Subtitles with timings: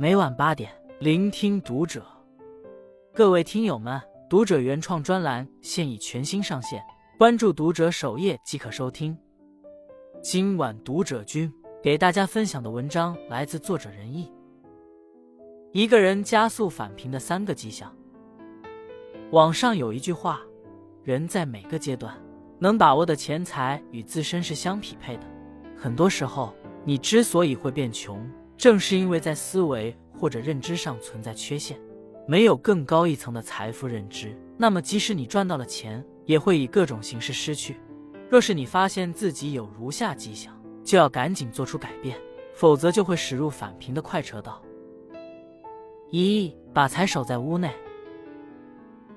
[0.00, 0.70] 每晚八点，
[1.00, 2.06] 聆听读者。
[3.12, 6.80] 各位听友们，读者原创专栏现已全新上线，
[7.18, 9.18] 关注读者首页即可收听。
[10.22, 14.32] 今晚读者君给大家分享的文章来自作者仁义。
[15.72, 17.92] 一个人加速返贫的三个迹象。
[19.32, 20.40] 网上有一句话：
[21.02, 22.14] 人在每个阶段
[22.60, 25.24] 能把握的钱财与自身是相匹配的。
[25.76, 26.54] 很多时候，
[26.84, 28.24] 你之所以会变穷。
[28.58, 31.80] 正是因为在思维或者认知上存在缺陷，
[32.26, 37.76] 没有更高一层的财富认知，那么即使你赚到了钱，也会以各种形式失去。
[38.28, 42.18] 若是你发现自己有如下迹象，就要赶紧做出改变，
[42.52, 44.60] 否则就会驶入返贫的快车道。
[46.10, 47.72] 一把财守在屋内。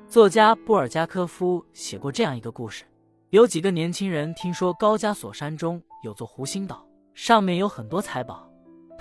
[0.07, 2.83] 作家布尔加科夫写过这样一个故事：
[3.31, 6.85] 有几个年轻人听说高加索山中有座湖心岛，
[7.15, 8.50] 上面有很多财宝。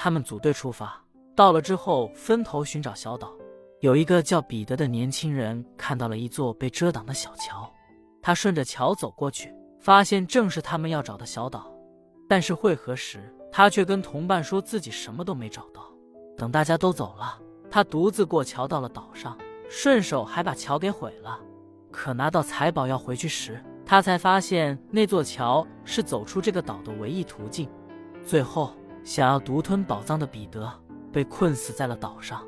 [0.02, 0.98] 他们组队出发，
[1.36, 3.30] 到了之后分头寻找小岛。
[3.80, 7.70] 有一个叫彼得的年轻人看到了一座被遮挡的小桥，
[8.22, 11.70] 他顺着桥走过去，发现正是他们要找的小岛。
[12.26, 15.82] 但是会合时，他却跟同伴说自己什么都没找到。
[16.34, 17.38] 等大家都走了，
[17.70, 19.36] 他独自过桥到了岛上，
[19.68, 21.38] 顺手还把桥给毁了。
[21.90, 27.68] 可拿到财宝要回去时，他才发现那座桥是走出这个岛的唯一途径。
[28.24, 28.74] 最后。
[29.02, 30.70] 想要独吞宝藏的彼得
[31.12, 32.46] 被困死在了岛上。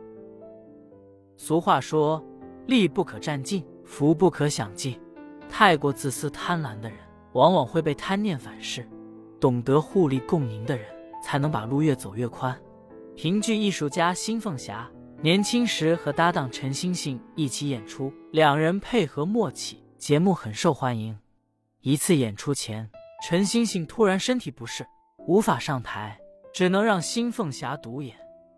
[1.37, 2.25] 俗话说
[2.67, 5.01] ：“利不可占尽，福不可享尽。”
[5.49, 6.99] 太过自私贪婪的人，
[7.33, 8.89] 往往会被贪念反噬。
[9.41, 10.87] 懂得互利共赢的人，
[11.23, 12.57] 才能把路越走越宽。
[13.17, 14.89] 评剧艺术家辛凤霞
[15.21, 21.19] 年轻时和搭档陈星星一起演出，两人配合默契，节目很受欢迎。
[21.81, 22.89] 一次演出前，
[23.27, 24.87] 陈星星突然身体不适，
[25.27, 26.19] 无法上台。
[26.53, 28.15] 只能让新凤霞独演，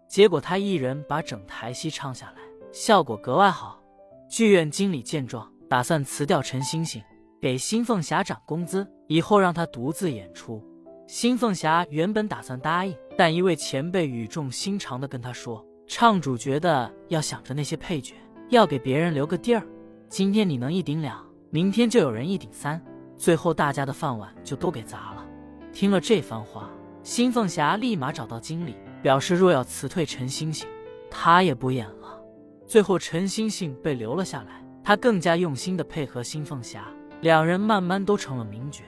[0.09, 2.43] 结果她一人把整台戏唱下来，
[2.73, 3.81] 效果格外好。
[4.29, 7.01] 剧院经理见状，打算辞掉陈星星，
[7.41, 10.61] 给新凤霞涨工资，以后让她独自演出。
[11.07, 18.17] 新凤霞原本打算答应，但一位前辈语重心长地跟她说：“唱主角的要想着那些配角，
[18.49, 19.65] 要给别人留个地儿。
[20.09, 22.83] 今天你能一顶两，明天就有人一顶三，
[23.17, 25.25] 最后大家的饭碗就都给砸了。”
[25.73, 26.69] 听了这番话。
[27.05, 30.67] 新凤霞立马找到经理，表示若要辞退陈星星，
[31.11, 32.19] 她也不演了。
[32.67, 36.89] 最后，陈星星被留了下来，他更加用心的配合新凤霞，
[37.21, 38.83] 两人慢慢都成了名角。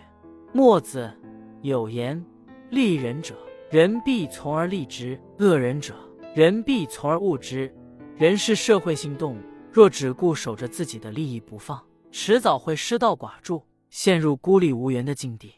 [0.54, 1.12] 墨子
[1.60, 2.24] 有言
[2.70, 3.36] ：“利人者，
[3.70, 5.94] 人必从而利之；恶人者，
[6.34, 7.70] 人必从而恶之。”
[8.16, 9.40] 人是社会性动物，
[9.70, 11.78] 若只顾守着自己的利益不放，
[12.10, 15.52] 迟早会失道寡助，陷入孤立无援的境地。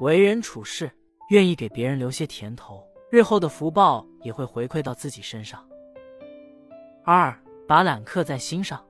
[0.00, 0.90] 为人处事。
[1.28, 5.60] 愿意给别人留些甜头，日后的福报也会回馈到自己身上。
[7.04, 8.80] 二，把懒刻在心上。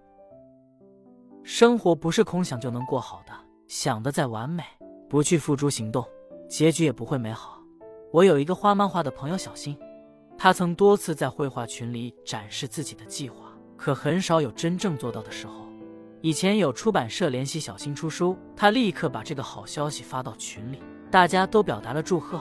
[1.42, 3.32] 生活不是空想就能过好的，
[3.68, 4.62] 想的再完美，
[5.08, 6.06] 不去付诸行动，
[6.46, 7.58] 结局也不会美好。
[8.12, 9.78] 我有一个画漫画的朋友小新，
[10.36, 15.64] 他曾多次在绘画群里展示自己的计划，可很少有真正做到的时候。
[16.20, 20.82] 以前有出版社联系小新出书，他立刻把这个好消息发到群里。
[21.10, 22.40] 大家都表达了祝贺。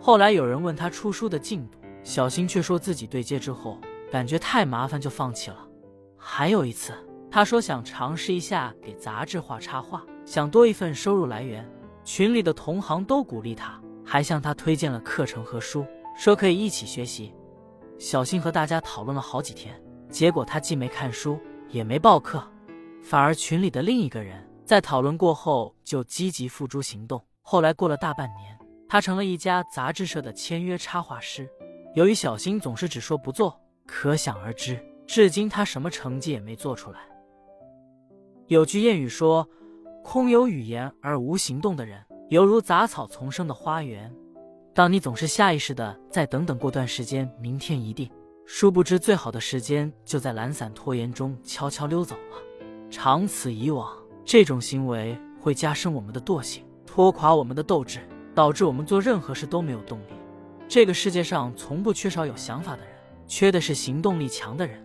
[0.00, 3.78] 后来有人问他出书的进度，小新却说自己对接之后
[4.10, 5.66] 感觉太麻烦，就放弃了。
[6.16, 6.92] 还有一次，
[7.30, 11.68] 他说想尝试一下给杂志画插画，想多一份收入来源。
[12.04, 15.84] 群里的同行都鼓励他，还向他推荐了课程和书，
[16.16, 17.34] 说可以一起学习。
[17.98, 22.42] 小新和大家讨论了好几天，结果他既没看书，也没报课，
[23.02, 27.22] 反而群里的另一个人在讨论过后就积极付诸行动。
[27.50, 28.54] 后来过了大半年，
[28.86, 31.48] 他成了一家杂志社的签约插画师。
[31.94, 37.00] 由于小新总是只说不做，可想而知，至今他什么成绩也没做出来。
[38.48, 39.48] 有句谚语说
[40.04, 44.14] ：“空有语言而无行动的人，犹如杂草丛生的花园。”
[44.74, 48.10] 当你总是下意识的再等等过段时间，明天一定，
[48.44, 52.36] 殊不知最好的时间就在懒散拖延中悄悄溜走了。
[52.90, 56.62] 长此以往，这种行为会加深我们的惰性。
[56.98, 58.00] 拖垮我们的斗志，
[58.34, 60.14] 导致我们做任何事都没有动力。
[60.66, 62.88] 这个世界上从不缺少有想法的人，
[63.24, 64.84] 缺的是行动力强的人。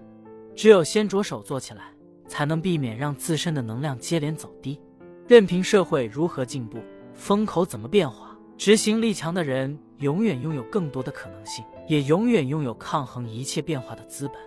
[0.56, 1.86] 只有先着手做起来，
[2.28, 4.80] 才能避免让自身的能量接连走低。
[5.28, 6.78] 任凭社会如何进步，
[7.16, 14.38] 风口怎么变化，执行力强的人永远拥有更多的可能性，也永远拥有抗衡一切变化的资本。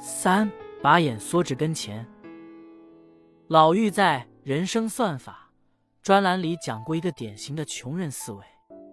[0.00, 0.50] 三，
[0.82, 2.04] 把眼缩至跟前。
[3.46, 5.42] 老妪在《人生算法》。
[6.06, 8.44] 专栏里讲过一个典型的穷人思维，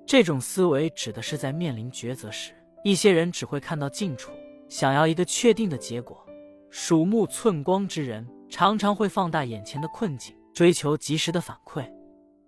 [0.04, 4.32] 这种思维指的是在面临抉择时，一些人只会看到近处，
[4.68, 6.26] 想要一个确定的结果。
[6.72, 11.84] 鼠目寸光之人常常会放大眼前的困境，追求及时的反馈；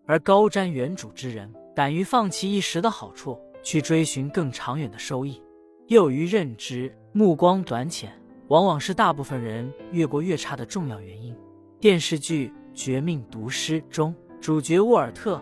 [0.07, 5.39] 而高瞻远瞩之人敢于放弃一时的好处，去追寻更长远的收益。
[5.89, 8.11] 幼于认知，目光短浅，
[8.47, 11.37] 往往是大部分人越过越差的重要原因。
[11.79, 14.11] 电视剧《绝命毒师》中，
[14.41, 15.37] 主角沃尔特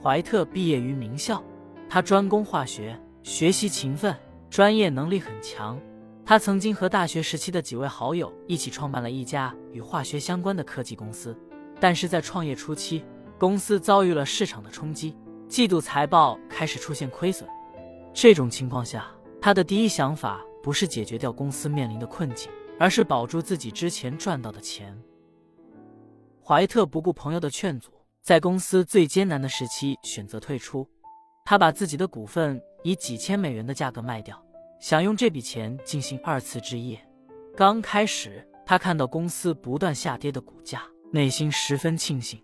[0.02, 1.42] ·怀特毕业于名校，
[1.88, 4.14] 他专攻化学，学习勤奋，
[4.50, 5.80] 专业能力很强。
[6.24, 11.36] 他曾经和大学时期的几位好友一起创办了一家与化学相关的科技公司，
[11.80, 13.04] 但是在创业初期，
[13.38, 15.16] 公司遭遇了市场的冲击，
[15.48, 17.48] 季度财报开始出现亏损。
[18.12, 19.06] 这种情况下，
[19.40, 24.96] 他的第一想法不是解决掉公司面临的困境，而是保住自己之前赚到的钱。
[26.44, 27.90] 怀特不顾朋友的劝阻，
[28.22, 30.88] 在公司最艰难的时期选择退出，
[31.44, 34.40] 他把自己的股份以几千美元的价格卖掉。
[34.78, 36.96] 想用这笔钱进行二次置业。
[37.56, 42.40] 刚开始，他看到公司不断下跌的股价，内心十分庆幸。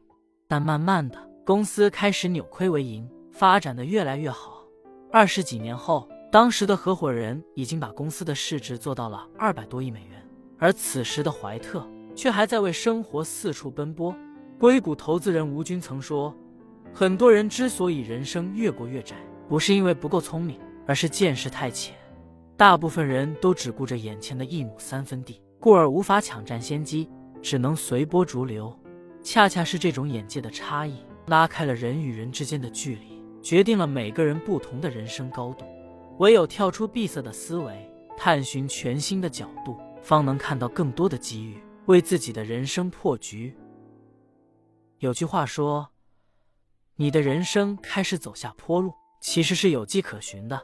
[0.49, 1.17] 但慢慢的，
[1.47, 4.65] 公司开始扭亏为盈，发展的越来越好。
[5.13, 10.29] 二十几年后，当时的合伙人已经把公司的市值做到了二百多亿美元，
[10.59, 14.13] 而此时的怀特却还在为生活四处奔波。
[14.59, 16.35] 硅谷投资人吴军曾说
[16.93, 19.15] ：“很多人之所以人生越过越窄，
[19.49, 21.95] 不是因为不够聪明，而是见识太浅。”
[22.59, 27.09] 大部分人都只顾着眼前的一亩三分地，故而无法抢占先机，
[27.41, 28.77] 只能随波逐流。
[29.23, 30.97] 恰恰是这种眼界的差异，
[31.27, 35.65] 拉开了人与人之间的距离，决定了每个人不同的人生高度。
[36.19, 43.55] 唯有跳出闭塞的思维，探寻全新的角度，方能看到更多的机遇，为自己的人生破局。
[45.01, 45.91] 有句话说
[46.97, 50.61] ：“你的人生开始走下坡路，其实是有迹可循的。”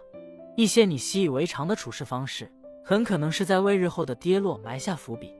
[0.57, 2.53] 一些你习以为常的处事方式，
[2.85, 5.33] 很可能是在为日后的跌落埋下伏笔。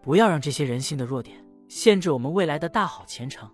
[0.00, 3.50] 不要让这些人性的弱点限制我们未来的大好前程。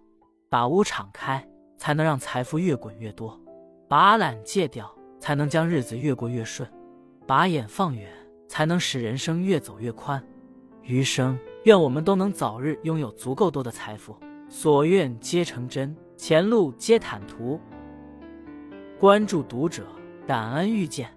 [0.51, 1.43] 把屋敞开，
[1.79, 3.41] 才能让财富越滚越多；
[3.89, 6.69] 把懒戒掉，才能将日子越过越顺；
[7.27, 8.13] 把眼放远，
[8.47, 10.23] 才能使人生越走越宽。
[10.83, 14.15] 余生，愿我们都能早日拥有足够多的财富，
[14.55, 17.59] 所愿皆成真，前路皆坦途。
[19.01, 19.87] 关注读者。
[20.27, 21.09] 感恩遇见。